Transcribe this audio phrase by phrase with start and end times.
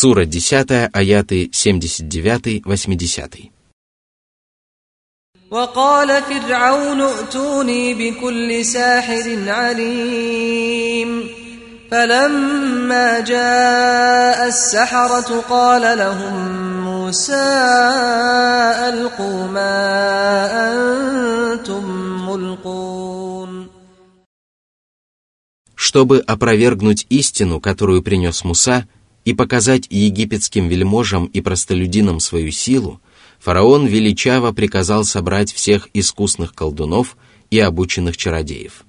[0.00, 3.50] Сура 10, аяты 79-80.
[5.50, 11.28] وقال فرعون ائتوني بكل ساحر عليم
[11.90, 16.34] فلما جاء السحرة قال لهم
[16.84, 17.46] موسى
[18.88, 19.76] ألقوا ما
[20.72, 21.84] أنتم
[22.28, 23.66] ملقون
[25.76, 28.88] Чтобы опровергнуть истину, которую принес Муса,
[29.25, 33.01] и показать египетским вельможам и простолюдинам свою силу,
[33.39, 37.17] фараон величаво приказал собрать всех искусных колдунов
[37.49, 38.83] и обученных чародеев.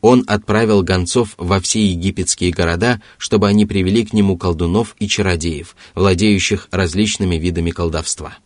[0.00, 5.74] Он отправил гонцов во все египетские города, чтобы они привели к нему колдунов и чародеев,
[5.94, 8.36] владеющих различными видами колдовства.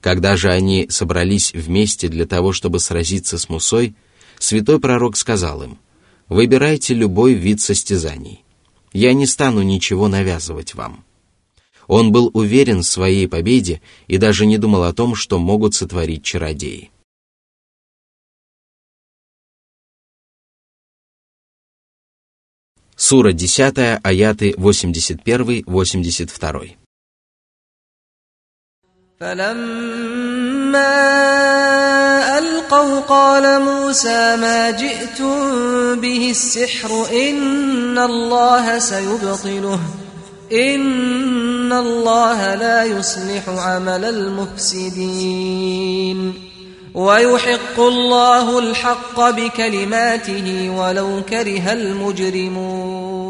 [0.00, 3.94] Когда же они собрались вместе для того, чтобы сразиться с Мусой,
[4.38, 5.78] святой пророк сказал им,
[6.30, 8.42] «Выбирайте любой вид состязаний.
[8.93, 11.03] Я не стану ничего навязывать вам».
[11.87, 16.23] Он был уверен в своей победе и даже не думал о том, что могут сотворить
[16.23, 16.89] чародеи.
[22.95, 26.77] Сура 10, аяты 81-82.
[29.19, 30.75] فلما
[32.39, 35.35] ألقوا قال موسى ما جئتم
[36.01, 39.79] به السحر إن الله سيبطله
[40.51, 45.65] إن الله لا يصلح عمل المفسدين
[46.93, 53.25] ويحق الله الحق بكلماته ولو كره المجرمون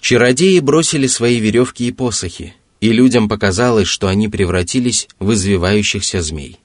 [0.00, 6.59] Чародеи бросили свои веревки и посохи, и людям показалось, что они превратились в извивающихся змей.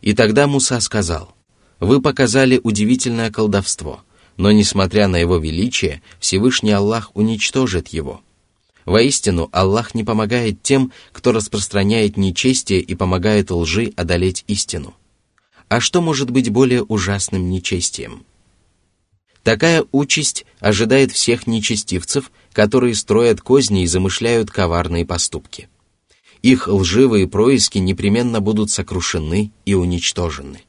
[0.00, 1.34] И тогда Муса сказал,
[1.80, 4.02] «Вы показали удивительное колдовство,
[4.36, 8.20] но, несмотря на его величие, Всевышний Аллах уничтожит его.
[8.84, 14.94] Воистину, Аллах не помогает тем, кто распространяет нечестие и помогает лжи одолеть истину.
[15.68, 18.24] А что может быть более ужасным нечестием?
[19.48, 25.70] Такая участь ожидает всех нечестивцев, которые строят козни и замышляют коварные поступки.
[26.42, 30.64] Их лживые происки непременно будут сокрушены и уничтожены.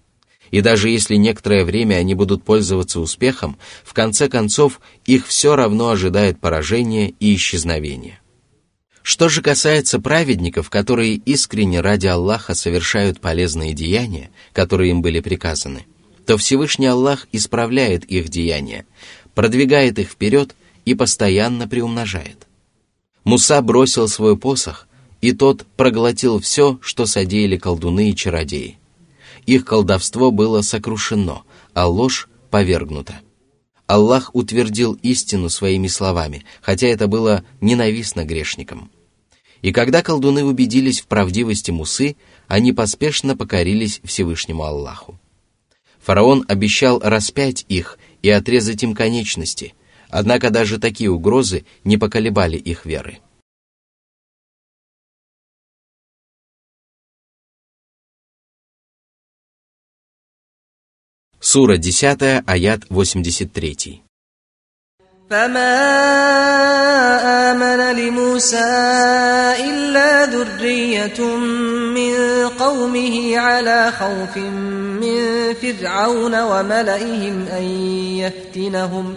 [0.52, 5.90] И даже если некоторое время они будут пользоваться успехом, в конце концов их все равно
[5.90, 8.22] ожидает поражение и исчезновение.
[9.02, 15.86] Что же касается праведников, которые искренне ради Аллаха совершают полезные деяния, которые им были приказаны,
[16.30, 18.86] то Всевышний Аллах исправляет их деяния,
[19.34, 22.46] продвигает их вперед и постоянно приумножает.
[23.24, 24.88] Муса бросил свой посох,
[25.22, 28.78] и тот проглотил все, что содеяли колдуны и чародеи
[29.48, 33.22] их колдовство было сокрушено, а ложь повергнута.
[33.88, 38.92] Аллах утвердил истину своими словами, хотя это было ненавистно грешникам.
[39.64, 42.16] И когда колдуны убедились в правдивости Мусы,
[42.48, 45.19] они поспешно покорились Всевышнему Аллаху.
[46.09, 49.75] Фараон обещал распять их и отрезать им конечности,
[50.09, 53.21] однако даже такие угрозы не поколебали их веры.
[61.41, 64.03] Сура 10, аят 83.
[65.31, 65.77] فما
[67.51, 68.59] آمن لموسى
[69.61, 71.21] إلا ذرية
[71.97, 72.15] من
[72.49, 74.37] قومه على خوف
[75.01, 77.63] من فرعون وملئهم أن
[78.23, 79.17] يفتنهم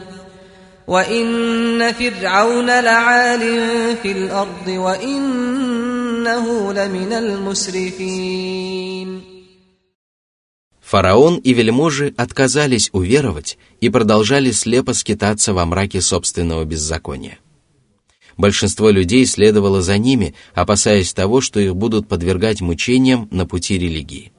[0.87, 3.39] وإن فرعون لعال
[4.03, 9.21] في الأرض وإنه لمن المسرفين
[10.89, 17.39] Фараон и вельможи отказались уверовать и продолжали слепо скитаться во мраке собственного беззакония.
[18.37, 24.31] Большинство людей следовало за ними, опасаясь того, что их будут подвергать мучениям на пути религии.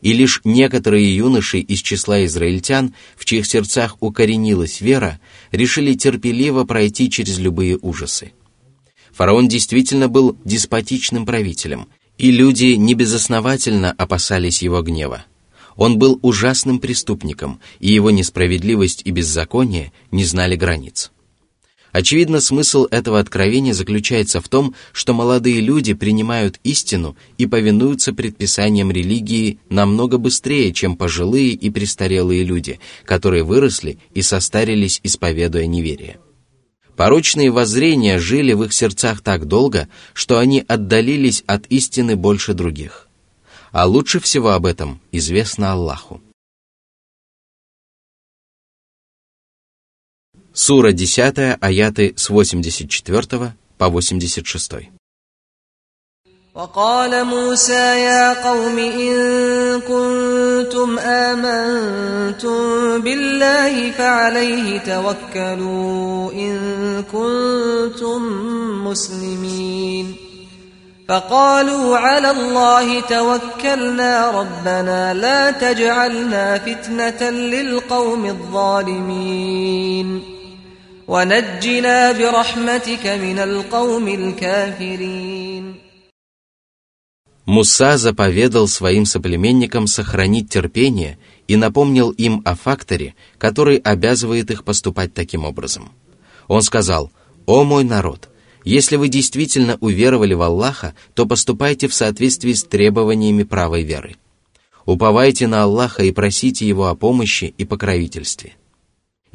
[0.00, 5.20] И лишь некоторые юноши из числа израильтян, в чьих сердцах укоренилась вера,
[5.52, 8.32] решили терпеливо пройти через любые ужасы.
[9.12, 11.88] Фараон действительно был деспотичным правителем,
[12.18, 15.24] и люди небезосновательно опасались его гнева.
[15.76, 21.12] Он был ужасным преступником, и его несправедливость и беззаконие не знали границ.
[21.96, 28.90] Очевидно, смысл этого откровения заключается в том, что молодые люди принимают истину и повинуются предписаниям
[28.90, 36.18] религии намного быстрее, чем пожилые и престарелые люди, которые выросли и состарились, исповедуя неверие.
[36.96, 43.08] Порочные воззрения жили в их сердцах так долго, что они отдалились от истины больше других
[43.72, 46.22] а лучше всего об этом известно Аллаху.
[50.55, 54.91] Сура 10, аяты с 84 по 86.
[56.55, 62.57] وقال موسى يا قوم إن كنتم آمنتم
[63.01, 66.57] بالله فعليه توكلوا إن
[67.11, 68.21] كنتم
[68.87, 70.15] مسلمين
[71.07, 80.21] فقالوا على الله توكلنا ربنا لا تجعلنا فتنة للقوم الظالمين
[81.07, 85.75] ونجنا برحمتك من القوم الكافرين
[87.45, 91.17] Муса заповедал своим соплеменникам сохранить терпение
[91.47, 95.91] и напомнил им о факторе, который обязывает их поступать таким образом.
[96.47, 97.11] Он сказал,
[97.47, 98.29] «О мой народ,
[98.63, 104.15] если вы действительно уверовали в Аллаха, то поступайте в соответствии с требованиями правой веры.
[104.85, 108.53] Уповайте на Аллаха и просите Его о помощи и покровительстве».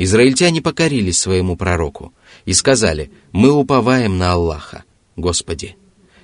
[0.03, 2.11] Израильтяне покорились своему пророку
[2.45, 4.83] и сказали, «Мы уповаем на Аллаха,
[5.15, 5.75] Господи,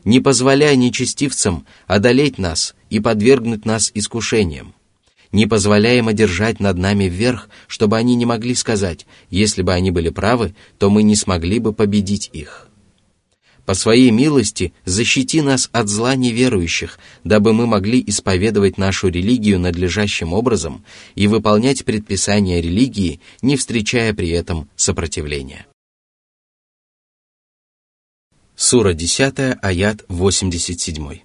[0.03, 4.73] не позволяй нечестивцам одолеть нас и подвергнуть нас искушениям.
[5.31, 9.91] Не позволяй им одержать над нами вверх, чтобы они не могли сказать, если бы они
[9.91, 12.66] были правы, то мы не смогли бы победить их.
[13.66, 20.32] По своей милости защити нас от зла неверующих, дабы мы могли исповедовать нашу религию надлежащим
[20.32, 20.84] образом
[21.14, 25.66] и выполнять предписания религии, не встречая при этом сопротивления.
[28.56, 31.22] Сура 10, аят 87.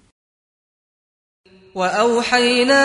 [1.74, 2.82] وأوحينا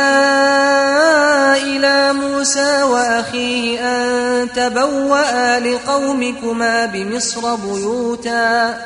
[1.58, 8.78] إلى موسى وأخيه أن تبوأ لقومكما بمصر بيوتا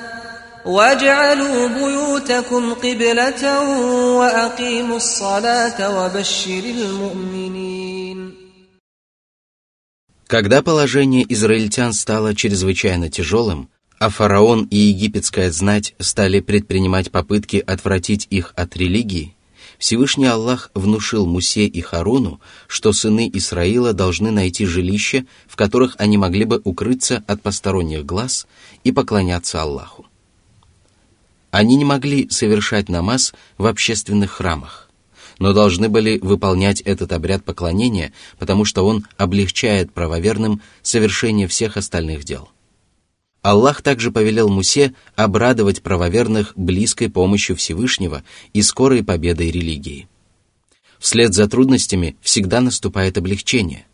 [0.65, 3.43] واجعلوا بيوتكم قبلة
[4.19, 8.33] وأقيموا الصلاة وبشر المؤمنين
[10.27, 18.27] Когда положение израильтян стало чрезвычайно тяжелым, а фараон и египетская знать стали предпринимать попытки отвратить
[18.29, 19.35] их от религии,
[19.77, 26.17] Всевышний Аллах внушил Мусе и Харуну, что сыны Исраила должны найти жилища, в которых они
[26.17, 28.47] могли бы укрыться от посторонних глаз
[28.83, 30.07] и поклоняться Аллаху.
[31.52, 34.90] Они не могли совершать намаз в общественных храмах,
[35.38, 42.24] но должны были выполнять этот обряд поклонения, потому что он облегчает правоверным совершение всех остальных
[42.24, 42.48] дел–
[43.42, 48.22] Аллах также повелел Мусе обрадовать правоверных близкой помощью Всевышнего
[48.52, 50.08] и скорой победой религии.
[51.00, 53.84] Вслед за трудностями всегда наступает облегчение.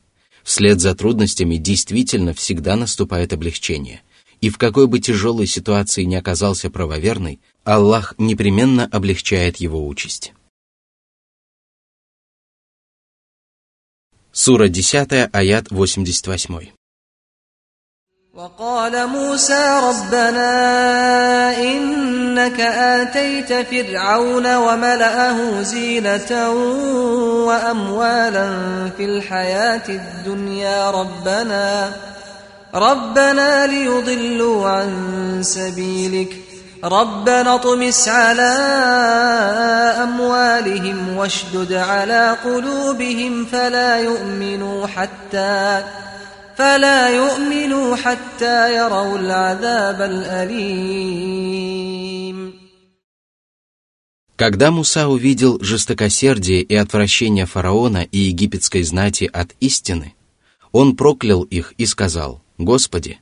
[0.44, 4.02] Вслед за трудностями действительно всегда наступает облегчение.
[4.42, 10.33] И в какой бы тяжелой ситуации ни оказался правоверный, Аллах непременно облегчает его участь.
[14.31, 16.73] Сура 10, аят 88.
[18.33, 20.49] وقال موسى ربنا
[21.57, 26.49] إنك آتيت فرعون وملأه زينة
[27.47, 28.49] وأموالا
[28.97, 31.95] في الحياة الدنيا ربنا
[32.73, 34.89] ربنا ليضلوا عن
[35.43, 36.46] سبيلك
[36.83, 38.53] ربنا اطمس على
[40.03, 45.83] أموالهم واشدد على قلوبهم فلا يؤمنوا حتى
[46.57, 51.53] فلا يؤمنوا حتى يروا العذاب الأليم
[54.35, 60.15] Когда Муса увидел жестокосердие и отвращение фараона и египетской знати от истины,
[60.71, 63.19] он проклял их и сказал, «Господи,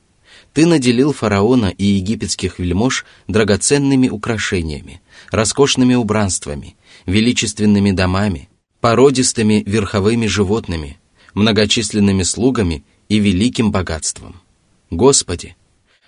[0.57, 8.49] ты наделил фараона и египетских вельмож драгоценными украшениями, роскошными убранствами, величественными домами,
[8.81, 10.97] породистыми верховыми животными,
[11.35, 14.41] многочисленными слугами и великим богатством.
[14.89, 15.55] Господи,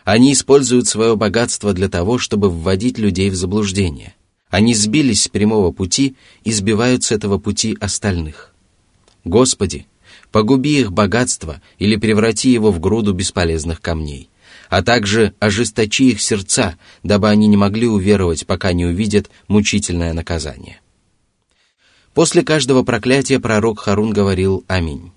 [0.04, 4.16] они используют свое богатство для того, чтобы вводить людей в заблуждение.
[4.50, 8.56] Они сбились с прямого пути и сбивают с этого пути остальных.
[9.26, 9.86] Господи,
[10.32, 14.28] погуби их богатство или преврати его в груду бесполезных камней,
[14.70, 20.80] а также ожесточи их сердца, дабы они не могли уверовать, пока не увидят мучительное наказание.
[22.14, 25.12] После каждого проклятия пророк Харун говорил «Аминь».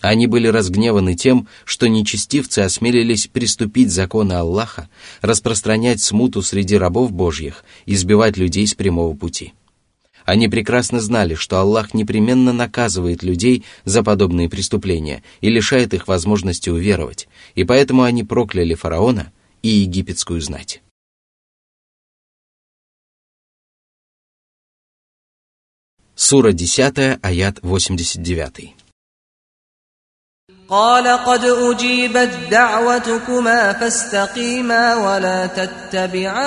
[0.00, 4.88] Они были разгневаны тем, что нечестивцы осмелились приступить законы Аллаха,
[5.22, 9.54] распространять смуту среди рабов Божьих и сбивать людей с прямого пути.
[10.28, 16.68] Они прекрасно знали, что Аллах непременно наказывает людей за подобные преступления и лишает их возможности
[16.68, 19.32] уверовать, и поэтому они прокляли фараона
[19.62, 20.82] и египетскую знать.
[26.14, 28.74] Сура 10, аят 89.
[30.69, 36.43] قال قد أجيبت دعوتكما فاستقيما ولا تتبعان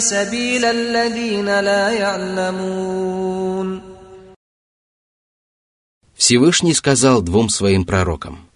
[0.00, 3.82] سبيل الذين لا يعلمون
[6.14, 8.48] Всевышний сказал двум своим пророкам,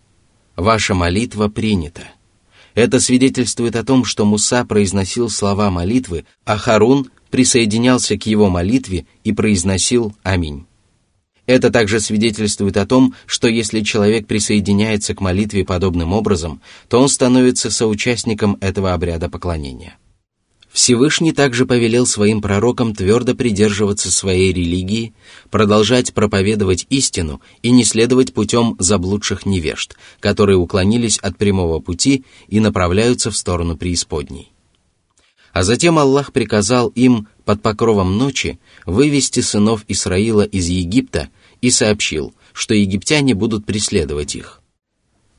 [0.56, 2.02] «Ваша молитва принята».
[2.74, 9.06] Это свидетельствует о том, что Муса произносил слова молитвы, а Харун присоединялся к его молитве
[9.24, 10.65] и произносил «Аминь».
[11.47, 17.07] Это также свидетельствует о том, что если человек присоединяется к молитве подобным образом, то он
[17.07, 19.95] становится соучастником этого обряда поклонения.
[20.73, 25.13] Всевышний также повелел своим пророкам твердо придерживаться своей религии,
[25.49, 32.59] продолжать проповедовать истину и не следовать путем заблудших невежд, которые уклонились от прямого пути и
[32.59, 34.51] направляются в сторону преисподней.
[35.53, 41.29] А затем Аллах приказал им под покровом ночи вывести сынов Исраила из Египта
[41.61, 44.61] и сообщил, что египтяне будут преследовать их.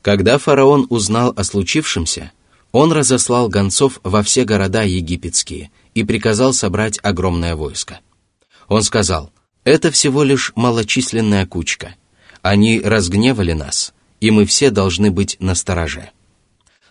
[0.03, 2.33] Когда фараон узнал о случившемся,
[2.73, 8.01] он разослал гонцов во все города египетские и приказал собрать огромное войско.
[8.69, 9.33] Он сказал,
[9.65, 11.95] это всего лишь малочисленная кучка.
[12.43, 16.11] Они разгневали нас, и мы все должны быть настороже.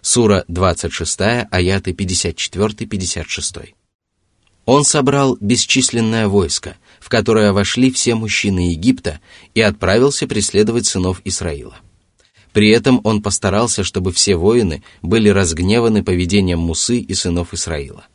[0.02, 1.20] Сура 26,
[1.52, 3.74] аяты 54-56.
[4.66, 9.20] Он собрал бесчисленное войско, в которое вошли все мужчины Египта,
[9.54, 11.78] и отправился преследовать сынов Исраила.
[12.54, 18.06] При этом он постарался, чтобы все воины были разгневаны поведением Мусы и сынов Исраила.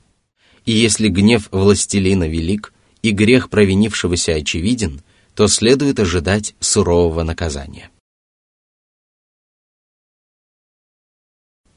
[0.65, 2.73] И если гнев властелина велик
[3.03, 5.01] и грех провинившегося очевиден,
[5.35, 7.91] то следует ожидать сурового наказания.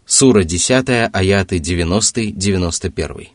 [0.05, 3.34] Сура 10, аяты 90-91.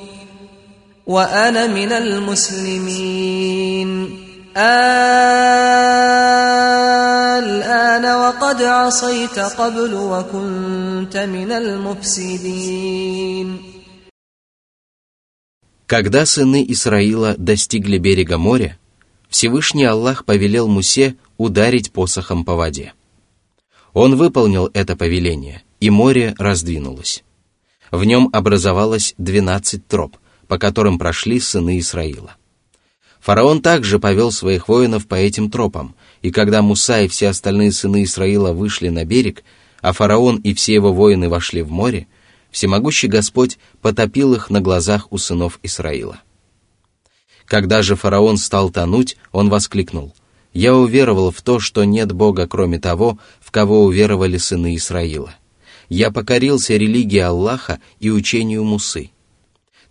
[1.10, 3.40] وأنا من المسلمين
[7.38, 12.96] الآن وقد عصيت قبل وكنت من المفسدين
[15.86, 18.76] Когда сыны Исраила достигли берега моря,
[19.28, 22.92] Всевышний Аллах повелел Мусе ударить посохом по воде.
[23.92, 27.22] Он выполнил это повеление, и море раздвинулось.
[27.92, 30.16] В нем образовалось двенадцать троп,
[30.51, 32.35] по которым прошли сыны Исраила.
[33.21, 38.03] Фараон также повел своих воинов по этим тропам, и когда Муса и все остальные сыны
[38.03, 39.45] Исраила вышли на берег,
[39.79, 42.07] а фараон и все его воины вошли в море,
[42.49, 46.19] всемогущий Господь потопил их на глазах у сынов Исраила.
[47.45, 50.13] Когда же фараон стал тонуть, он воскликнул,
[50.51, 55.33] «Я уверовал в то, что нет Бога, кроме того, в кого уверовали сыны Исраила.
[55.87, 59.11] Я покорился религии Аллаха и учению Мусы».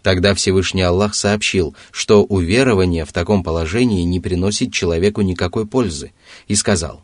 [0.03, 6.13] Тогда Всевышний Аллах сообщил, что уверование в таком положении не приносит человеку никакой пользы,
[6.49, 7.03] и сказал,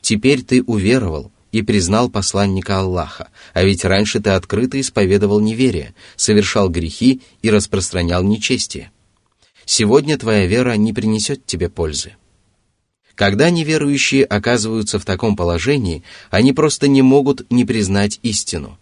[0.00, 6.68] «Теперь ты уверовал и признал посланника Аллаха, а ведь раньше ты открыто исповедовал неверие, совершал
[6.68, 8.90] грехи и распространял нечестие.
[9.64, 12.16] Сегодня твоя вера не принесет тебе пользы».
[13.14, 18.78] Когда неверующие оказываются в таком положении, они просто не могут не признать истину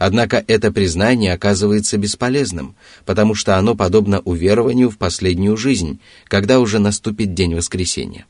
[0.00, 6.78] Однако это признание оказывается бесполезным, потому что оно подобно уверованию в последнюю жизнь, когда уже
[6.78, 8.24] наступит день воскресения.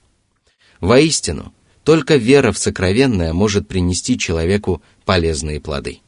[0.81, 6.01] Воистину, только вера в сокровенное может принести человеку полезные плоды.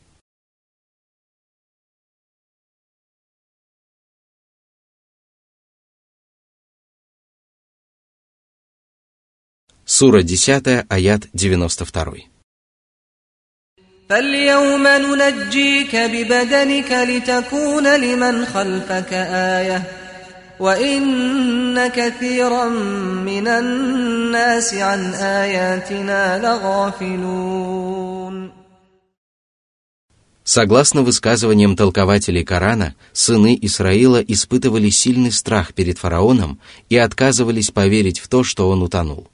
[9.85, 12.33] Сура 10, аят 92.
[14.12, 19.14] فاليوم ننجيك ببدنك لتكون لمن خلفك
[19.60, 19.84] آية
[20.60, 22.70] وإن كثيرا
[23.26, 27.98] من الناس عن آياتنا لغافلون
[30.48, 38.30] Согласно высказываниям толкователей Корана, сыны Исраила испытывали сильный страх перед фараоном и отказывались поверить в
[38.30, 39.28] то, что он утонул.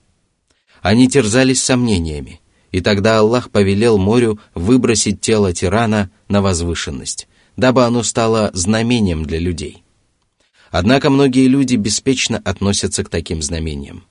[0.81, 8.02] Они терзались сомнениями – и тогда Аллах повелел морю выбросить тело тирана на возвышенность, дабы оно
[8.02, 9.82] стало знамением для людей.
[10.70, 14.04] Однако многие люди беспечно относятся к таким знамениям.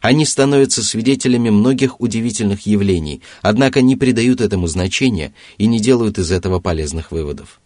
[0.00, 6.30] Они становятся свидетелями многих удивительных явлений, однако не придают этому значения и не делают из
[6.30, 7.60] этого полезных выводов.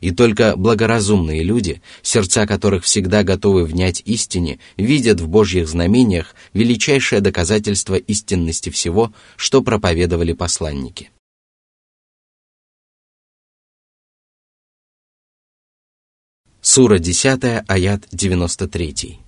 [0.00, 7.20] И только благоразумные люди, сердца которых всегда готовы внять истине, видят в Божьих знамениях величайшее
[7.20, 11.10] доказательство истинности всего, что проповедовали посланники.
[16.60, 19.27] Сура 10, аят 93.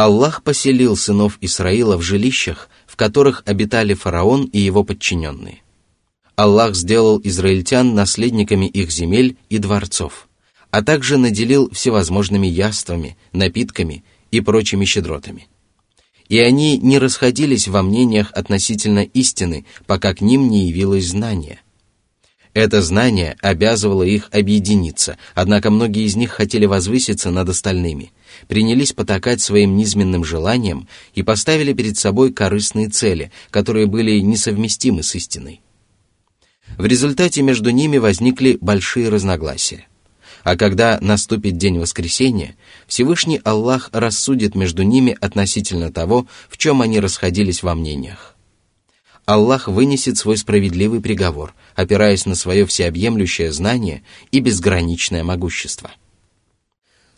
[0.00, 5.62] Аллах поселил сынов Исраила в жилищах, в которых обитали фараон и его подчиненные.
[6.36, 10.30] Аллах сделал израильтян наследниками их земель и дворцов,
[10.70, 15.48] а также наделил всевозможными яствами, напитками и прочими щедротами.
[16.30, 21.60] И они не расходились во мнениях относительно истины, пока к ним не явилось знание–
[22.52, 28.12] это знание обязывало их объединиться, однако многие из них хотели возвыситься над остальными,
[28.48, 35.14] принялись потакать своим низменным желаниям и поставили перед собой корыстные цели, которые были несовместимы с
[35.14, 35.60] истиной.
[36.78, 39.86] В результате между ними возникли большие разногласия.
[40.42, 42.56] А когда наступит день воскресения,
[42.86, 48.36] Всевышний Аллах рассудит между ними относительно того, в чем они расходились во мнениях.
[49.26, 55.90] Аллах вынесет свой справедливый приговор, опираясь на свое всеобъемлющее знание и безграничное могущество.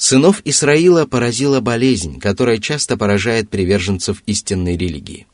[0.04, 5.28] Сынов Исраила поразила болезнь, которая часто поражает приверженцев истинной религии.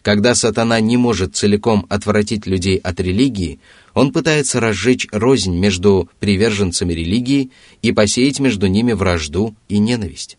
[0.00, 3.60] Когда сатана не может целиком отвратить людей от религии,
[3.92, 7.50] он пытается разжечь рознь между приверженцами религии
[7.82, 10.38] и посеять между ними вражду и ненависть.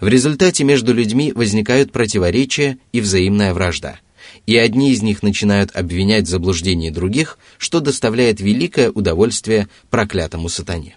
[0.00, 4.00] В результате между людьми возникают противоречия и взаимная вражда–
[4.46, 10.96] и одни из них начинают обвинять в заблуждении других, что доставляет великое удовольствие проклятому сатане.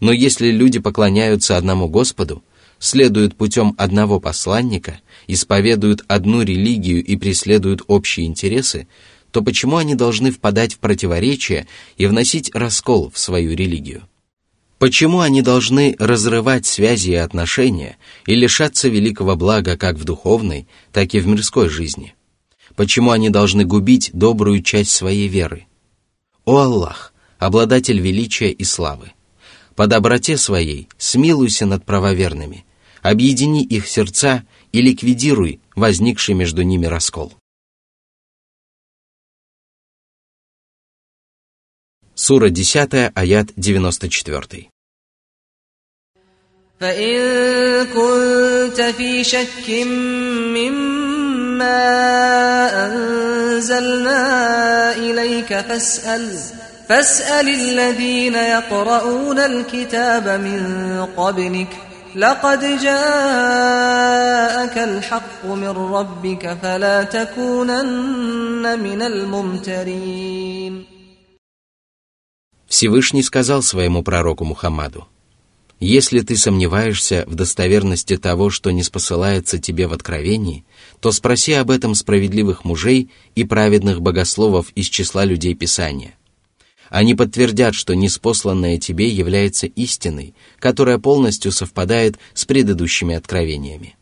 [0.00, 2.42] Но если люди поклоняются одному Господу,
[2.78, 8.88] следуют путем одного посланника, исповедуют одну религию и преследуют общие интересы,
[9.30, 14.02] то почему они должны впадать в противоречие и вносить раскол в свою религию?
[14.78, 21.14] Почему они должны разрывать связи и отношения и лишаться великого блага как в духовной, так
[21.14, 22.14] и в мирской жизни?
[22.76, 25.66] Почему они должны губить добрую часть своей веры?
[26.44, 29.13] О Аллах, обладатель величия и славы!
[29.75, 32.65] По доброте своей смилуйся над правоверными,
[33.01, 37.33] объедини их сердца и ликвидируй возникший между ними раскол.
[42.15, 44.69] Сура 10, аят 94.
[46.79, 49.69] فإن كنت في شك
[50.55, 51.89] مما
[52.85, 54.21] أنزلنا
[54.95, 56.39] إليك فاسأل
[56.89, 60.61] فاسأل الذين يقرؤون الكتاب من
[61.17, 61.67] قبلك
[62.15, 70.85] لقد جاءك الحق من ربك فلا تكونن من الممترين
[72.67, 75.07] Всевышний сказал своему пророку Мухаммаду,
[75.79, 80.65] Если ты сомневаешься в достоверности того, что не спосылается тебе в откровении,
[80.99, 86.15] то спроси об этом справедливых мужей и праведных богословов из числа людей Писания.
[86.90, 93.96] они подтвердят, что неспосланное тебе является истиной, которая полностью совпадает с предыдущими откровениями.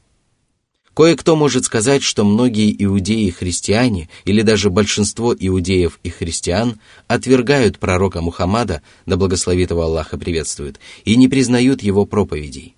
[0.95, 7.79] Кое-кто может сказать, что многие иудеи и христиане, или даже большинство иудеев и христиан, отвергают
[7.79, 12.77] пророка Мухаммада, да благословит его Аллаха приветствует, и не признают его проповедей.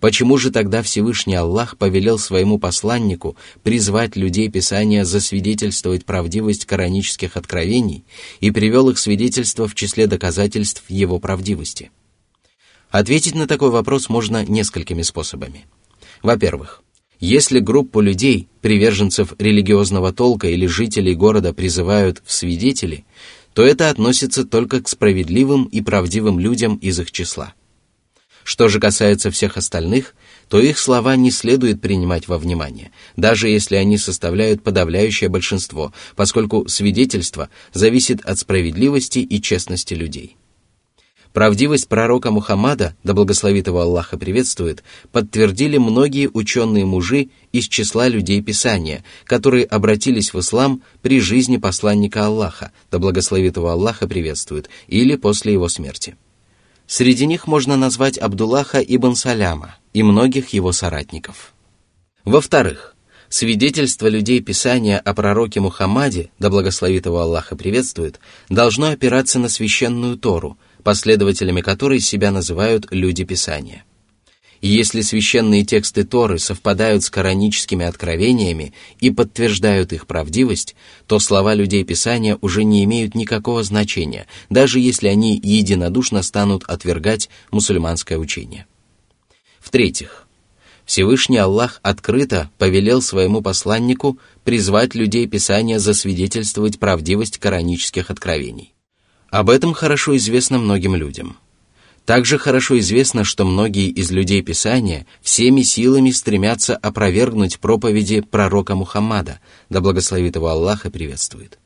[0.00, 8.04] Почему же тогда Всевышний Аллах повелел своему посланнику призвать людей Писания засвидетельствовать правдивость коранических откровений
[8.40, 11.90] и привел их свидетельство в числе доказательств его правдивости?
[12.88, 15.66] Ответить на такой вопрос можно несколькими способами.
[16.22, 16.82] Во-первых,
[17.20, 23.04] если группу людей, приверженцев религиозного толка или жителей города призывают в свидетели,
[23.52, 27.52] то это относится только к справедливым и правдивым людям из их числа.
[28.44, 30.14] Что же касается всех остальных,
[30.48, 36.68] то их слова не следует принимать во внимание, даже если они составляют подавляющее большинство, поскольку
[36.68, 40.36] свидетельство зависит от справедливости и честности людей.
[41.32, 48.42] Правдивость пророка Мухаммада, да благословит его Аллаха приветствует, подтвердили многие ученые мужи из числа людей
[48.42, 55.14] Писания, которые обратились в ислам при жизни посланника Аллаха, да благословит его Аллаха приветствует, или
[55.14, 56.16] после его смерти.
[56.90, 61.54] Среди них можно назвать Абдуллаха ибн Саляма и многих его соратников.
[62.24, 62.96] Во-вторых,
[63.28, 70.16] свидетельство людей Писания о пророке Мухаммаде, да благословит его Аллаха приветствует, должно опираться на священную
[70.16, 73.84] Тору– последователями которой себя называют люди Писания.
[74.60, 81.54] И если священные тексты Торы совпадают с кораническими откровениями и подтверждают их правдивость, то слова
[81.54, 88.66] людей Писания уже не имеют никакого значения, даже если они единодушно станут отвергать мусульманское учение.
[89.60, 90.26] В-третьих,
[90.84, 98.74] Всевышний Аллах открыто повелел своему посланнику призвать людей Писания засвидетельствовать правдивость коранических откровений.
[99.30, 101.36] Об этом хорошо известно многим людям.
[102.04, 109.40] Также хорошо известно, что многие из людей Писания всеми силами стремятся опровергнуть проповеди пророка Мухаммада,
[109.68, 111.58] да благословит его Аллах и приветствует.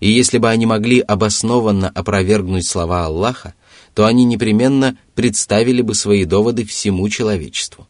[0.00, 3.54] И если бы они могли обоснованно опровергнуть слова Аллаха,
[3.94, 7.88] то они непременно представили бы свои доводы всему человечеству.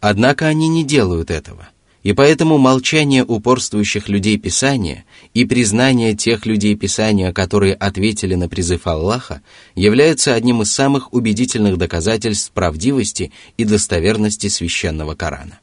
[0.00, 1.68] Однако они не делают этого–
[2.06, 8.86] и поэтому молчание упорствующих людей Писания и признание тех людей Писания, которые ответили на призыв
[8.86, 9.42] Аллаха,
[9.74, 15.58] являются одним из самых убедительных доказательств правдивости и достоверности священного Корана.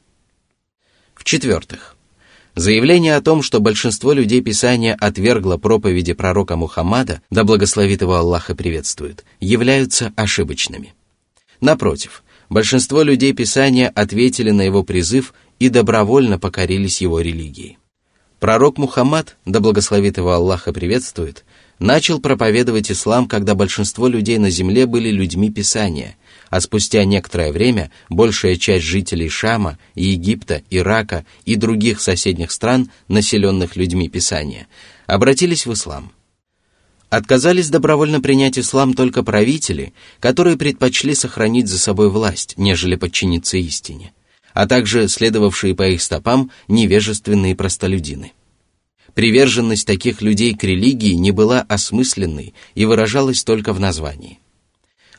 [1.16, 1.96] В-четвертых,
[2.56, 8.50] заявление о том, что большинство людей Писания отвергло проповеди пророка Мухаммада, да благословит его Аллах
[8.50, 10.94] и приветствует, являются ошибочными.
[11.62, 17.78] Напротив, большинство людей Писания ответили на его призыв и добровольно покорились его религии.
[18.42, 21.46] Пророк Мухаммад, да благословит его Аллаха приветствует,
[21.80, 26.18] начал проповедовать ислам, когда большинство людей на земле были людьми Писания,
[26.50, 33.78] а спустя некоторое время большая часть жителей Шама, Египта, Ирака и других соседних стран, населенных
[33.78, 34.68] людьми Писания,
[35.08, 36.12] обратились в ислам.
[37.10, 44.12] Отказались добровольно принять ислам только правители, которые предпочли сохранить за собой власть, нежели подчиниться истине–
[44.54, 48.34] а также следовавшие по их стопам невежественные простолюдины.
[49.14, 54.40] Приверженность таких людей к религии не была осмысленной и выражалась только в названии.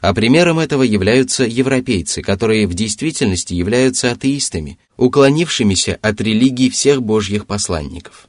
[0.00, 7.46] А примером этого являются европейцы, которые в действительности являются атеистами, уклонившимися от религии всех божьих
[7.46, 8.28] посланников.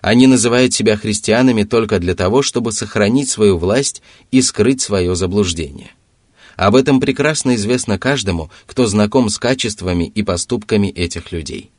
[0.00, 5.90] Они называют себя христианами только для того, чтобы сохранить свою власть и скрыть свое заблуждение–
[6.56, 11.70] об этом прекрасно известно каждому, кто знаком с качествами и поступками этих людей.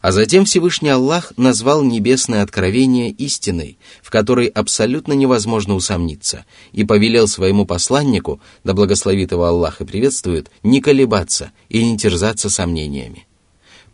[0.00, 7.26] А затем Всевышний Аллах назвал небесное откровение истиной, в которой абсолютно невозможно усомниться, и повелел
[7.26, 13.26] своему посланнику, да благословит его Аллах и приветствует, не колебаться и не терзаться сомнениями.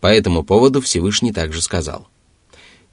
[0.00, 2.08] По этому поводу Всевышний также сказал–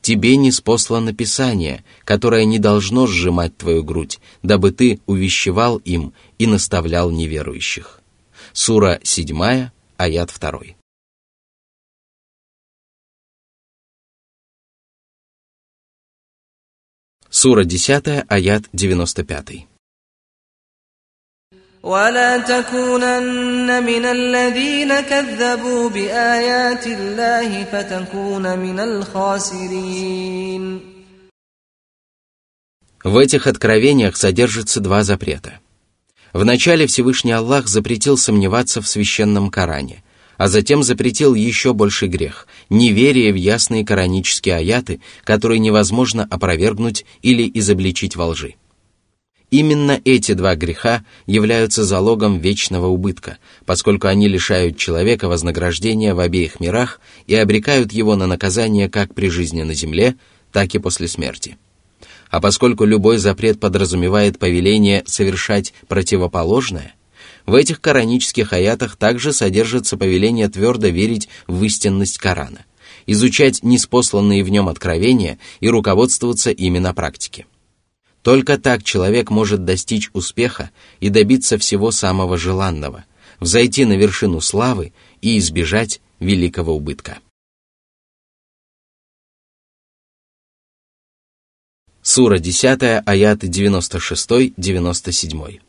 [0.02, 6.48] тебе не спослано Писание, которое не должно сжимать твою грудь, дабы ты увещевал им и
[6.48, 8.02] наставлял неверующих.
[8.54, 10.60] Сура 7, аят 2.
[17.30, 19.71] Сура 10, аят 95.
[21.87, 30.81] ولا تكونن من الذين كذبوا بآيات الله فتكون من الخاسرين
[33.05, 35.61] В этих откровениях содержится два запрета.
[36.33, 40.03] Вначале Всевышний Аллах запретил сомневаться в священном Коране,
[40.39, 47.49] а затем запретил еще больший грех – неверие в ясные коранические аяты, которые невозможно опровергнуть или
[47.55, 48.57] изобличить во лжи.
[49.52, 56.62] Именно эти два греха являются залогом вечного убытка, поскольку они лишают человека вознаграждения в обеих
[56.62, 60.16] мирах и обрекают его на наказание как при жизни на земле,
[60.54, 61.58] так и после смерти.
[62.30, 66.94] А поскольку любой запрет подразумевает повеление совершать противоположное,
[67.46, 72.66] в этих коранических аятах также содержится повеление твердо верить в истинность Корана,
[73.06, 77.48] изучать неспосланные в нем откровения и руководствоваться ими на практике.
[78.23, 83.05] Только так человек может достичь успеха и добиться всего самого желанного,
[83.39, 87.21] взойти на вершину славы и избежать великого убытка.
[92.03, 95.61] Сура 10, аяты 96-97.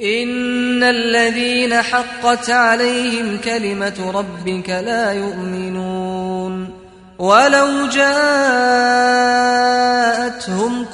[0.00, 6.73] إن الذين حقت عليهم كلمة ربك لا يؤمنون
[7.18, 8.74] ولو جاءتهم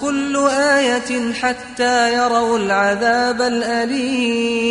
[0.00, 4.66] كل آية آية حتى يروا العذاب الأليم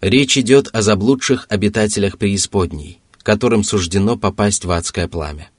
[0.00, 5.50] Речь идет о заблудших обитателях преисподней, которым суждено попасть в адское пламя.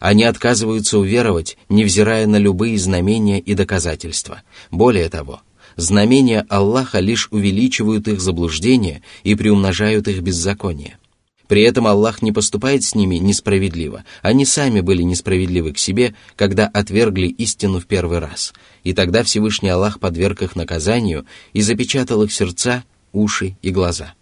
[0.00, 4.42] Они отказываются уверовать, невзирая на любые знамения и доказательства.
[4.72, 5.42] Более того,
[5.76, 10.98] знамения Аллаха лишь увеличивают их заблуждение и приумножают их беззаконие.
[11.47, 14.03] при этом Аллах не поступает с ними несправедливо.
[14.21, 18.53] Они сами были несправедливы к себе, когда отвергли истину в первый раз.
[18.83, 22.83] И тогда Всевышний Аллах подверг их наказанию и запечатал их сердца,
[23.13, 24.13] уши и глаза.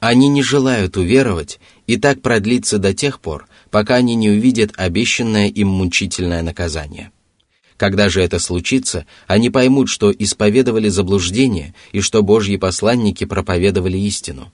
[0.00, 5.48] Они не желают уверовать, и так продлится до тех пор, пока они не увидят обещанное
[5.48, 7.12] им мучительное наказание.
[7.76, 14.52] Когда же это случится, они поймут, что исповедовали заблуждение и что Божьи посланники проповедовали истину.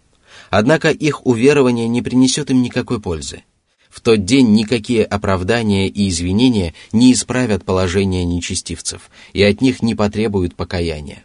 [0.51, 3.43] Однако их уверование не принесет им никакой пользы.
[3.89, 9.95] В тот день никакие оправдания и извинения не исправят положение нечестивцев, и от них не
[9.95, 11.25] потребуют покаяния.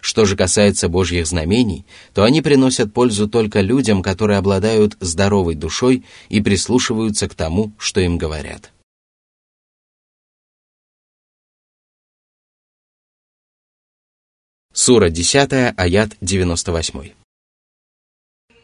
[0.00, 6.04] Что же касается Божьих знамений, то они приносят пользу только людям, которые обладают здоровой душой
[6.28, 8.70] и прислушиваются к тому, что им говорят.
[14.72, 17.25] Сура 10, аят 98.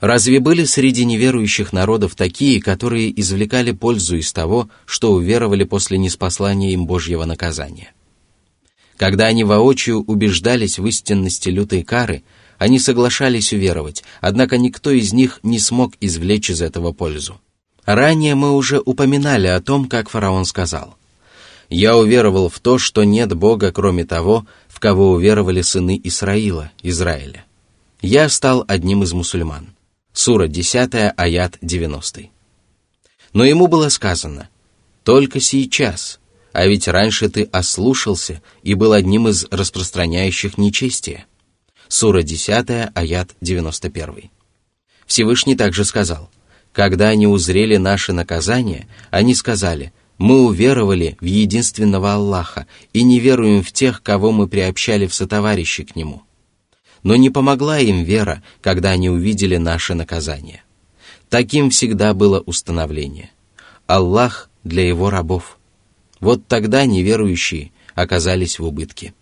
[0.00, 6.72] Разве были среди неверующих народов такие, которые извлекали пользу из того, что уверовали после неспослания
[6.72, 7.92] им Божьего наказания?
[8.98, 12.24] Когда они воочию убеждались в истинности лютой кары,
[12.58, 17.40] они соглашались уверовать, однако никто из них не смог извлечь из этого пользу.
[17.84, 20.96] Ранее мы уже упоминали о том, как фараон сказал,
[21.68, 27.44] «Я уверовал в то, что нет Бога, кроме того, в кого уверовали сыны Исраила, Израиля.
[28.02, 29.75] Я стал одним из мусульман».
[30.18, 32.30] Сура 10, аят 90.
[33.34, 34.48] Но ему было сказано,
[35.04, 36.20] «Только сейчас,
[36.54, 41.26] а ведь раньше ты ослушался и был одним из распространяющих нечестие.
[41.88, 44.30] Сура 10, аят 91.
[45.06, 46.30] Всевышний также сказал,
[46.72, 53.62] «Когда они узрели наши наказания, они сказали, мы уверовали в единственного Аллаха и не веруем
[53.62, 56.22] в тех, кого мы приобщали в сотоварищи к Нему.
[57.06, 60.64] Но не помогла им вера, когда они увидели наше наказание.
[61.28, 63.30] Таким всегда было установление.
[63.86, 65.56] Аллах для его рабов.
[66.18, 69.14] Вот тогда неверующие оказались в убытке.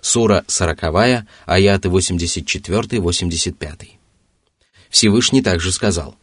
[0.00, 3.90] Сура 40, аяты 84-85.
[4.90, 6.16] Всевышний также сказал,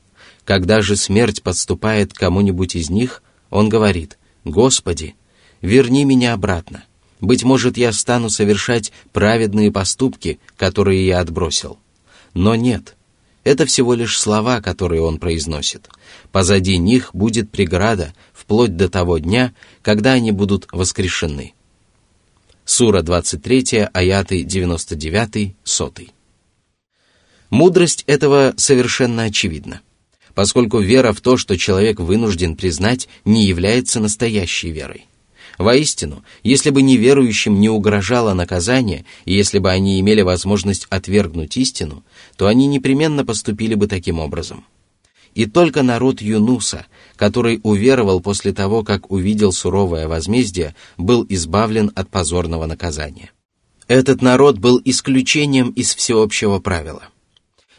[0.43, 5.15] «Когда же смерть подступает к кому-нибудь из них, он говорит, «Господи,
[5.61, 6.83] верни меня обратно.
[7.21, 11.77] Быть может, я стану совершать праведные поступки, которые я отбросил».
[12.33, 12.95] Но нет,
[13.43, 15.89] это всего лишь слова, которые он произносит.
[16.31, 21.53] Позади них будет преграда, вплоть до того дня, когда они будут воскрешены.
[22.65, 25.93] Сура 23, аяты 99, 100.
[27.49, 29.81] Мудрость этого совершенно очевидна,
[30.35, 35.08] поскольку вера в то, что человек вынужден признать, не является настоящей верой.
[35.59, 42.03] Воистину, если бы неверующим не угрожало наказание, и если бы они имели возможность отвергнуть истину,
[42.37, 44.65] то они непременно поступили бы таким образом–
[45.35, 52.09] и только народ Юнуса, который уверовал после того, как увидел суровое возмездие, был избавлен от
[52.09, 53.31] позорного наказания.
[53.87, 57.03] Этот народ был исключением из всеобщего правила.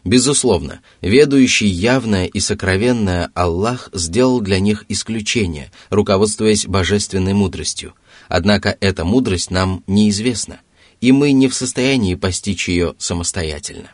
[0.05, 7.95] Безусловно, ведущий явное и сокровенное Аллах сделал для них исключение, руководствуясь божественной мудростью.
[8.29, 10.61] Однако эта мудрость нам неизвестна,
[11.01, 13.93] и мы не в состоянии постичь ее самостоятельно.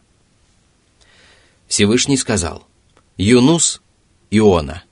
[1.67, 2.67] Всевышний сказал–
[3.17, 3.81] Юнус,
[4.31, 4.83] Иона,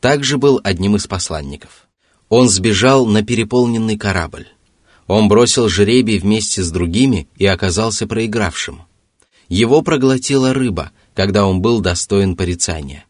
[0.00, 1.88] также был одним из посланников.
[2.28, 4.48] Он сбежал на переполненный корабль.
[5.06, 8.82] Он бросил жребий вместе с другими и оказался проигравшим.
[9.50, 13.04] Его проглотила рыба, когда он был достоин порицания.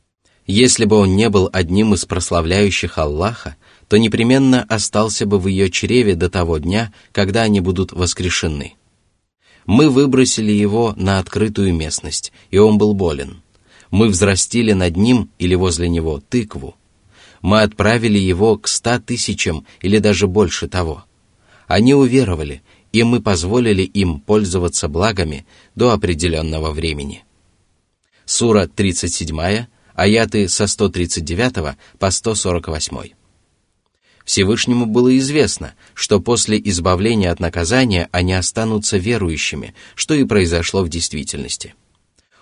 [0.45, 3.55] Если бы он не был одним из прославляющих Аллаха,
[3.87, 8.75] то непременно остался бы в ее чреве до того дня, когда они будут воскрешены.
[9.67, 13.43] Мы выбросили его на открытую местность, и он был болен–
[13.91, 16.77] мы взрастили над ним или возле него тыкву.
[17.43, 21.05] Мы отправили его к ста тысячам или даже больше того.
[21.67, 27.25] Они уверовали, и мы позволили им пользоваться благами до определенного времени.
[28.25, 33.11] Сура 37, аяты со 139 по 148.
[34.25, 40.89] Всевышнему было известно, что после избавления от наказания они останутся верующими, что и произошло в
[40.89, 41.75] действительности.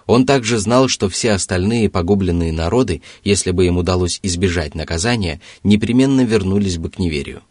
[0.06, 6.22] Он также знал, что все остальные погубленные народы, если бы им удалось избежать наказания, непременно
[6.22, 7.42] вернулись бы к неверию.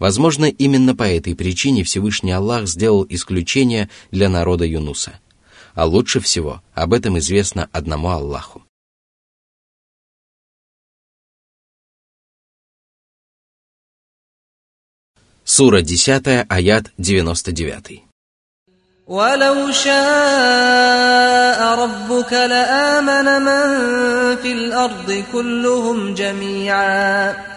[0.00, 5.18] Возможно, именно по этой причине Всевышний Аллах сделал исключение для народа Юнуса.
[5.74, 8.62] А лучше всего об этом известно одному Аллаху.
[15.44, 18.02] Сура 10, аят 99.
[19.06, 27.49] ولو شاء ربك لآمن من في الأرض كلهم جميعا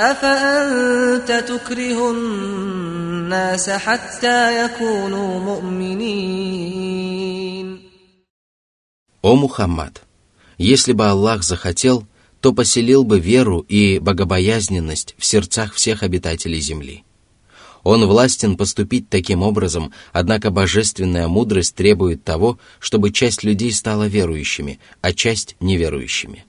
[0.00, 7.16] أفأنت تكره الناس حتى يكونوا مؤمنين
[9.22, 10.02] О Мухаммад,
[10.56, 12.06] если бы Аллах захотел,
[12.40, 17.02] то поселил бы веру и богобоязненность в сердцах всех обитателей земли.
[17.82, 24.78] Он властен поступить таким образом, однако божественная мудрость требует того, чтобы часть людей стала верующими,
[25.00, 26.44] а часть неверующими.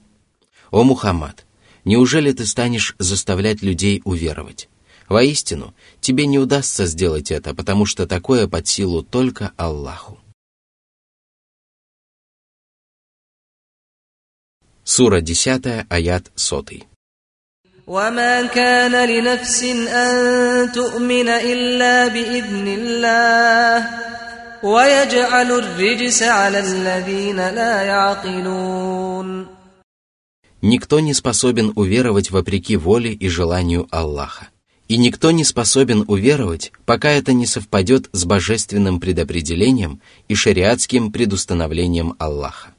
[0.70, 1.46] О Мухаммад,
[1.84, 4.68] неужели ты станешь заставлять людей уверовать?
[5.08, 10.18] Воистину, тебе не удастся сделать это, потому что такое под силу только Аллаху.
[14.84, 16.64] Сура 10, аят 100.
[17.88, 23.88] وما كان لنفس أن تؤمن إلا بإذن الله
[24.62, 29.51] ويجعل الرجس على الذين لا يعقلون
[30.63, 34.47] Никто не способен уверовать вопреки воле и желанию Аллаха.
[34.87, 39.99] И никто не способен уверовать, пока это не совпадет с божественным предопределением
[40.29, 42.73] и шариатским предустановлением Аллаха.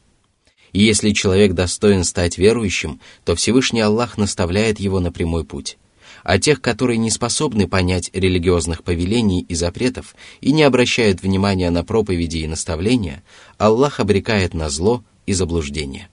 [0.73, 5.77] И если человек достоин стать верующим, то Всевышний Аллах наставляет его на прямой путь.
[6.23, 11.85] А тех, которые не способны понять религиозных повелений и запретов и не обращают внимания на
[11.85, 13.23] проповеди и наставления,
[13.59, 16.09] Аллах обрекает на зло и заблуждение.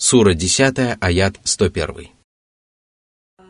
[0.00, 2.08] Сура 10, аят 101.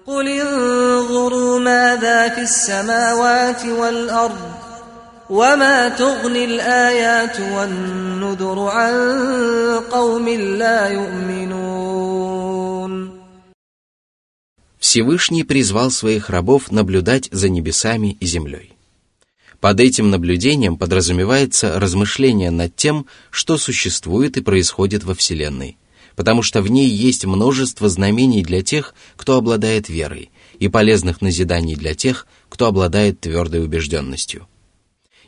[0.07, 4.55] قل انظروا ماذا في السماوات والأرض
[5.31, 8.95] وما تغني الآيات والنذر عن
[9.91, 11.57] قوم لا يؤمنون
[14.79, 18.73] Всевышний призвал своих рабов наблюдать за небесами и землей.
[19.61, 25.77] Под этим наблюдением подразумевается размышление над тем, что существует и происходит во Вселенной,
[26.22, 30.30] потому что в ней есть множество знамений для тех, кто обладает верой,
[30.60, 34.46] и полезных назиданий для тех, кто обладает твердой убежденностью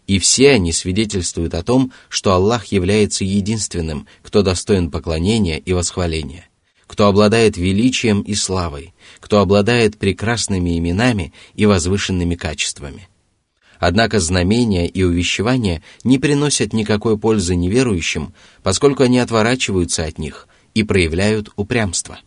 [0.05, 6.47] и все они свидетельствуют о том, что Аллах является единственным, кто достоин поклонения и восхваления,
[6.85, 13.07] кто обладает величием и славой, кто обладает прекрасными именами и возвышенными качествами.
[13.79, 20.82] Однако знамения и увещевания не приносят никакой пользы неверующим, поскольку они отворачиваются от них и
[20.84, 22.18] проявляют упрямство.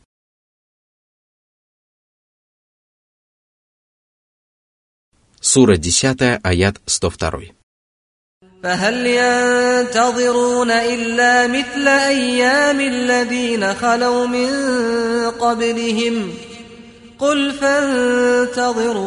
[5.39, 7.53] Сура 10, аят 102.
[8.63, 14.49] فهل ينتظرون إلا مثل أيام الذين خلوا من
[15.29, 16.33] قبلهم
[17.19, 19.05] قل فانتظروا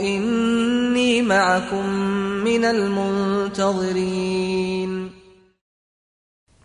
[0.00, 1.86] إني معكم
[2.44, 3.96] من المنتظرين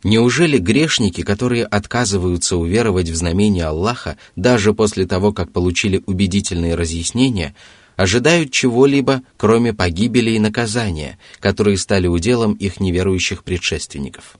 [0.06, 7.56] Неужели грешники, которые отказываются уверовать в знамение Аллаха даже после того, как получили убедительные разъяснения,
[7.96, 14.38] ожидают чего-либо, кроме погибели и наказания, которые стали уделом их неверующих предшественников.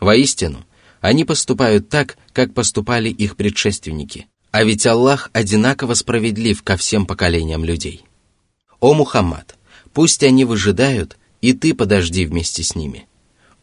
[0.00, 0.66] Воистину,
[1.00, 7.64] они поступают так, как поступали их предшественники, а ведь Аллах одинаково справедлив ко всем поколениям
[7.64, 8.04] людей.
[8.80, 9.56] О Мухаммад,
[9.92, 13.06] пусть они выжидают, и ты подожди вместе с ними–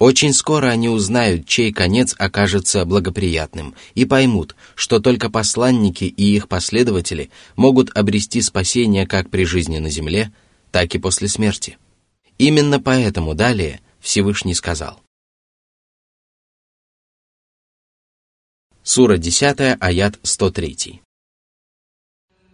[0.04, 6.50] очень скоро они узнают, чей конец окажется благоприятным, и поймут, что только посланники и их
[6.50, 10.34] последователи могут обрести спасение как при жизни на земле,
[10.72, 11.78] так и после смерти.
[12.38, 15.02] Именно поэтому далее Всевышний сказал.
[18.84, 21.00] Сура 10, аят 103.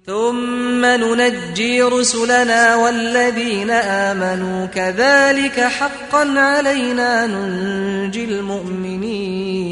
[0.08, 9.64] ثم ننجي رسلنا والذين آمنوا كذلك حقا علينا ننجي المؤمنين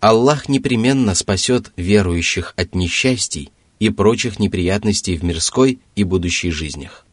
[0.00, 3.50] Аллах непременно спасет верующих от несчастий
[3.80, 7.06] и прочих неприятностей в мирской и будущей жизнях.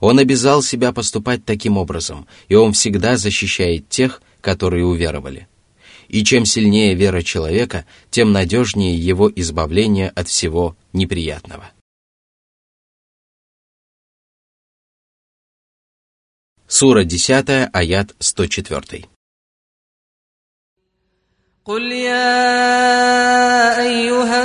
[0.00, 5.46] Он обязал себя поступать таким образом, и он всегда защищает тех, которые уверовали.
[6.08, 11.70] И чем сильнее вера человека, тем надежнее его избавление от всего неприятного.
[16.66, 19.08] Сура 10, аят 104.
[21.64, 24.44] قل يا أيها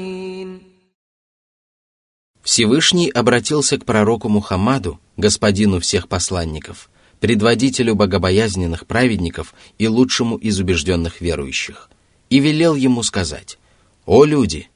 [2.43, 6.89] Всевышний обратился к пророку Мухаммаду, господину всех посланников,
[7.19, 11.89] предводителю богобоязненных праведников и лучшему из убежденных верующих,
[12.29, 13.59] и велел ему сказать,
[14.05, 14.69] «О люди,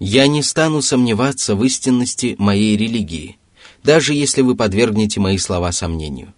[0.00, 3.38] я не стану сомневаться в истинности моей религии,
[3.84, 6.34] даже если вы подвергнете мои слова сомнению.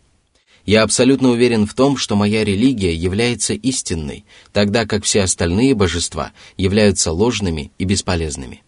[0.66, 6.32] Я абсолютно уверен в том, что моя религия является истинной, тогда как все остальные божества
[6.56, 8.63] являются ложными и бесполезными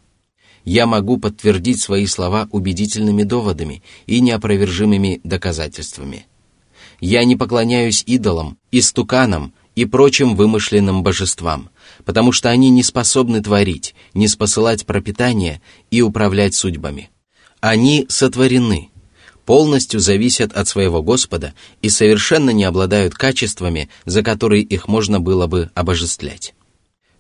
[0.67, 6.27] я могу подтвердить свои слова убедительными доводами и неопровержимыми доказательствами.
[7.01, 11.71] Я не поклоняюсь идолам, истуканам и прочим вымышленным божествам,
[12.05, 17.11] потому что они не способны творить, не спосылать пропитание и управлять судьбами.
[17.61, 18.91] Они сотворены,
[19.45, 25.47] полностью зависят от своего Господа и совершенно не обладают качествами, за которые их можно было
[25.47, 26.56] бы обожествлять.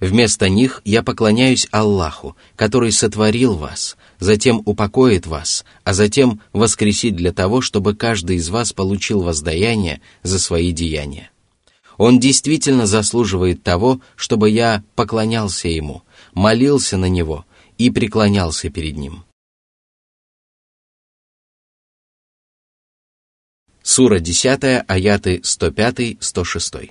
[0.01, 7.33] Вместо них я поклоняюсь Аллаху, который сотворил вас, затем упокоит вас, а затем воскресит для
[7.33, 11.31] того, чтобы каждый из вас получил воздаяние за свои деяния.
[11.97, 16.03] Он действительно заслуживает того, чтобы я поклонялся Ему,
[16.35, 17.47] молился на Него
[17.79, 19.25] и преклонялся перед Ним.
[23.83, 26.91] Сура 10, аяты 105-106.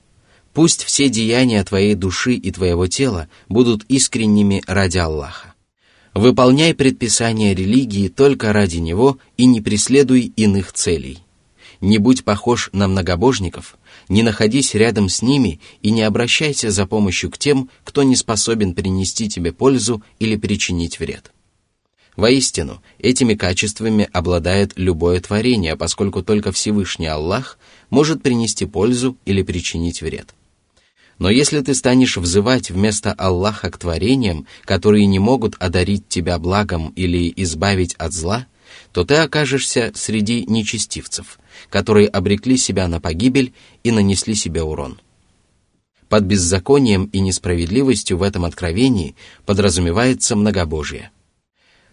[0.53, 5.53] Пусть все деяния твоей души и твоего тела будут искренними ради Аллаха.
[6.13, 11.19] Выполняй предписания религии только ради Него и не преследуй иных целей.
[11.79, 13.77] Не будь похож на многобожников,
[14.09, 18.75] не находись рядом с ними и не обращайся за помощью к тем, кто не способен
[18.75, 21.31] принести тебе пользу или причинить вред.
[22.17, 27.57] Воистину, этими качествами обладает любое творение, поскольку только Всевышний Аллах
[27.89, 30.35] может принести пользу или причинить вред.
[31.21, 36.91] Но если ты станешь взывать вместо Аллаха к творениям, которые не могут одарить тебя благом
[36.95, 38.47] или избавить от зла,
[38.91, 41.37] то ты окажешься среди нечестивцев,
[41.69, 43.53] которые обрекли себя на погибель
[43.83, 44.99] и нанесли себе урон.
[46.09, 49.15] Под беззаконием и несправедливостью в этом откровении
[49.45, 51.11] подразумевается многобожие.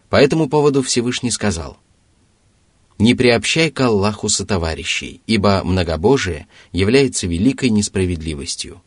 [0.08, 1.76] По этому поводу Всевышний сказал–
[2.98, 8.82] не приобщай к Аллаху сотоварищей, ибо многобожие является великой несправедливостью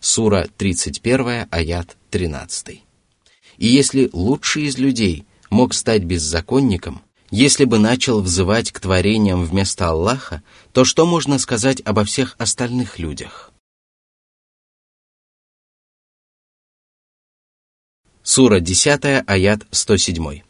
[0.00, 2.82] сура 31, аят 13.
[3.58, 9.88] И если лучший из людей мог стать беззаконником, если бы начал взывать к творениям вместо
[9.88, 10.42] Аллаха,
[10.72, 13.52] то что можно сказать обо всех остальных людях?
[18.22, 20.49] Сура 10, аят 107.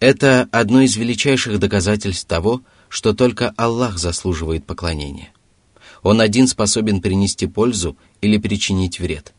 [0.00, 5.30] Это одно из величайших доказательств того, что только Аллах заслуживает поклонения.
[6.02, 9.34] Он один способен принести пользу или причинить вред,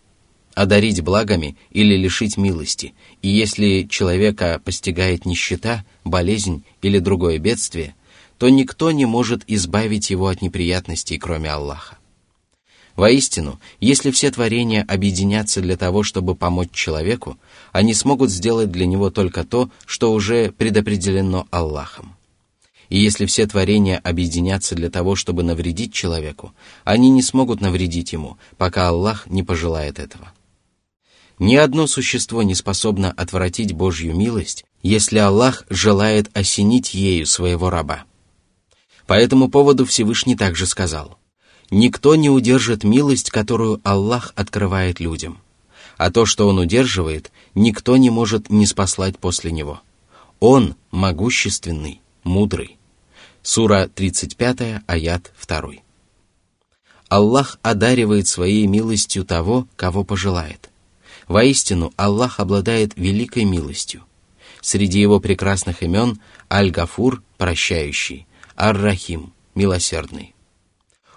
[0.53, 2.93] одарить благами или лишить милости,
[3.23, 7.95] и если человека постигает нищета, болезнь или другое бедствие,
[8.37, 11.97] то никто не может избавить его от неприятностей, кроме Аллаха.
[13.01, 17.35] Воистину, если все творения объединятся для того, чтобы помочь человеку,
[17.71, 22.15] они смогут сделать для него только то, что уже предопределено Аллахом.
[22.89, 28.37] И если все творения объединятся для того, чтобы навредить человеку, они не смогут навредить ему,
[28.59, 30.31] пока Аллах не пожелает этого.
[31.39, 38.03] Ни одно существо не способно отвратить Божью милость, если Аллах желает осенить ею своего раба.
[39.07, 41.17] По этому поводу Всевышний также сказал,
[41.71, 45.39] «Никто не удержит милость, которую Аллах открывает людям,
[45.97, 49.81] а то, что Он удерживает, никто не может не спаслать после Него.
[50.39, 52.77] Он могущественный, мудрый».
[53.41, 55.61] Сура 35, аят 2.
[57.09, 60.69] Аллах одаривает своей милостью того, кого пожелает.
[61.27, 64.03] Воистину, Аллах обладает великой милостью.
[64.61, 66.19] Среди его прекрасных имен
[66.51, 70.35] Аль-Гафур– прощающий, Ар-Рахим– милосердный.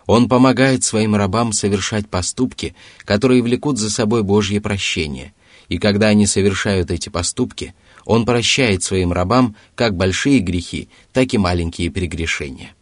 [0.07, 2.75] Он помогает своим рабам совершать поступки,
[3.05, 5.33] которые влекут за собой Божье прощение,
[5.69, 7.75] и когда они совершают эти поступки,
[8.05, 12.75] он прощает своим рабам как большие грехи, так и маленькие прегрешения.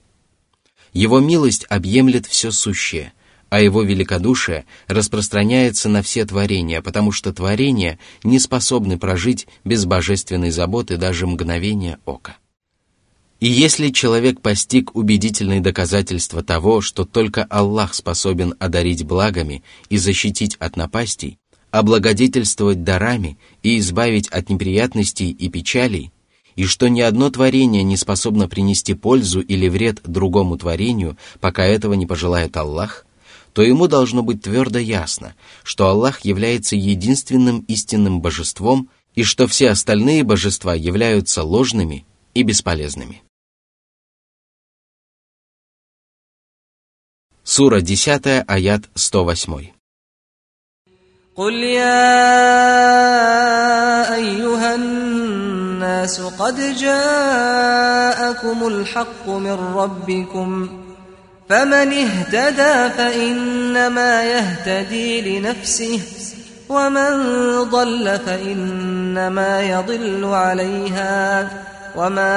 [0.92, 3.12] Его милость объемлет все сущее,
[3.50, 10.50] а его великодушие распространяется на все творения, потому что творения не способны прожить без божественной
[10.50, 12.36] заботы даже мгновения ока.
[13.42, 20.54] И если человек постиг убедительные доказательства того, что только Аллах способен одарить благами и защитить
[20.60, 21.40] от напастей,
[21.72, 26.12] облагодетельствовать дарами и избавить от неприятностей и печалей,
[26.54, 31.94] и что ни одно творение не способно принести пользу или вред другому творению, пока этого
[31.94, 33.04] не пожелает Аллах,
[33.54, 35.34] то ему должно быть твердо ясно,
[35.64, 43.20] что Аллах является единственным истинным божеством и что все остальные божества являются ложными и бесполезными.
[47.51, 49.73] Сура 10, аят 108.
[51.35, 52.15] قل يا
[54.15, 60.69] أيها الناس قد جاءكم الحق من ربكم
[61.49, 65.99] فمن اهتدى فإنما يهتدي لنفسه
[66.69, 67.13] ومن
[67.63, 71.49] ضل فإنما يضل عليها
[71.95, 72.35] وما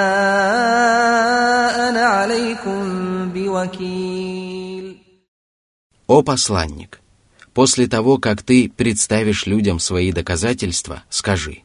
[1.88, 2.82] أنا عليكم
[3.34, 4.53] بوكيل
[6.07, 7.01] О посланник!
[7.55, 11.63] После того, как ты представишь людям свои доказательства, скажи,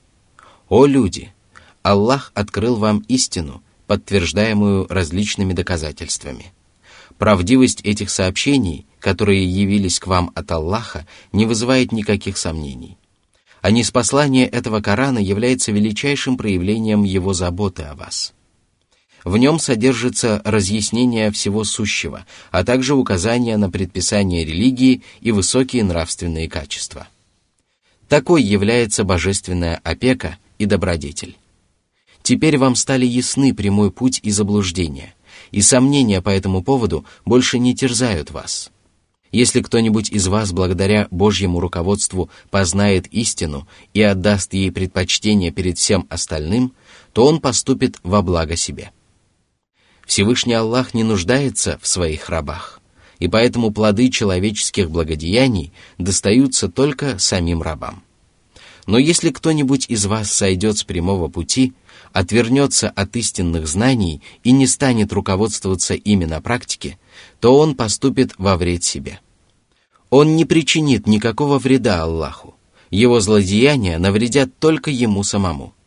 [0.70, 1.34] «О люди!
[1.82, 6.52] Аллах открыл вам истину, подтверждаемую различными доказательствами.
[7.18, 12.96] Правдивость этих сообщений, которые явились к вам от Аллаха, не вызывает никаких сомнений.
[13.60, 18.32] А неспослание этого Корана является величайшим проявлением его заботы о вас».
[19.24, 26.48] В нем содержится разъяснение всего сущего, а также указания на предписание религии и высокие нравственные
[26.48, 27.08] качества.
[28.08, 31.36] Такой является божественная опека и добродетель.
[32.22, 35.14] Теперь вам стали ясны прямой путь и заблуждения,
[35.50, 38.70] и сомнения по этому поводу больше не терзают вас.
[39.32, 46.06] Если кто-нибудь из вас благодаря Божьему руководству познает истину и отдаст ей предпочтение перед всем
[46.10, 46.72] остальным,
[47.12, 48.90] то он поступит во благо себе.
[50.10, 52.80] Всевышний Аллах не нуждается в своих рабах,
[53.20, 58.02] и поэтому плоды человеческих благодеяний достаются только самим рабам.
[58.88, 61.74] Но если кто-нибудь из вас сойдет с прямого пути,
[62.12, 66.98] отвернется от истинных знаний и не станет руководствоваться ими на практике,
[67.38, 69.20] то он поступит во вред себе.
[70.10, 72.56] Он не причинит никакого вреда Аллаху.
[72.90, 75.72] Его злодеяния навредят только ему самому–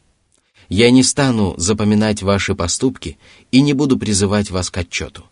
[0.70, 3.18] я не стану запоминать ваши поступки
[3.52, 5.26] и не буду призывать вас к отчету.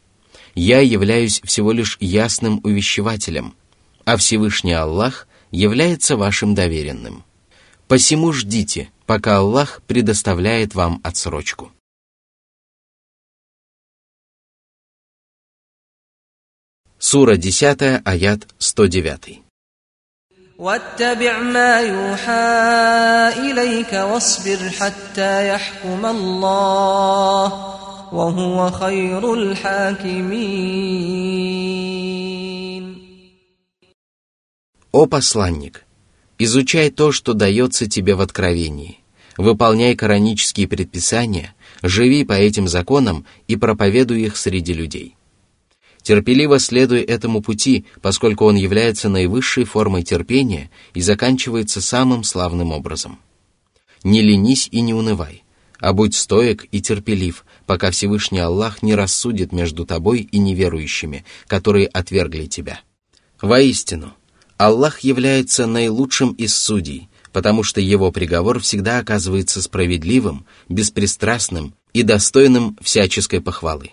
[0.56, 3.56] Я являюсь всего лишь ясным увещевателем,
[4.06, 7.24] а Всевышний Аллах является вашим доверенным.
[7.88, 11.72] Посему ждите, пока Аллах предоставляет вам отсрочку.
[16.98, 19.42] Сура 10, аят 109.
[20.61, 27.45] واتبع ما يوحى إليك واصبر حتى يحكم الله
[28.13, 30.87] وهو خير الحاكمين
[34.93, 35.85] О посланник!
[36.39, 39.01] Изучай то, что дается тебе в откровении.
[39.37, 45.17] Выполняй коранические предписания, живи по этим законам и проповедуй их среди людей.
[46.04, 53.20] Терпеливо следуй этому пути, поскольку он является наивысшей формой терпения и заканчивается самым славным образом.
[54.04, 55.44] Не ленись и не унывай,
[55.80, 61.88] а будь стоек и терпелив, пока Всевышний Аллах не рассудит между тобой и неверующими, которые
[61.88, 62.82] отвергли тебя.
[63.40, 64.14] Воистину,
[64.58, 72.78] Аллах является наилучшим из судей, потому что его приговор всегда оказывается справедливым, беспристрастным и достойным
[72.82, 73.92] всяческой похвалы.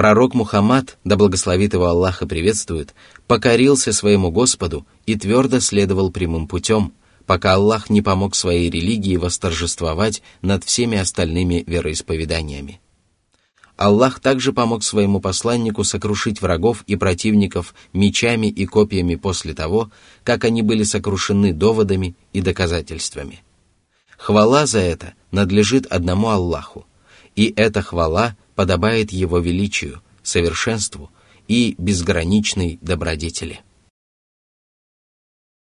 [0.00, 2.94] Пророк Мухаммад, да благословит его Аллаха приветствует,
[3.26, 6.94] покорился своему Господу и твердо следовал прямым путем,
[7.26, 12.80] пока Аллах не помог своей религии восторжествовать над всеми остальными вероисповеданиями.
[13.76, 19.90] Аллах также помог своему посланнику сокрушить врагов и противников мечами и копьями после того,
[20.24, 23.42] как они были сокрушены доводами и доказательствами.
[24.16, 26.86] Хвала за это надлежит одному Аллаху,
[27.36, 31.10] и эта хвала подобает Его величию, совершенству
[31.48, 33.60] и безграничной добродетели.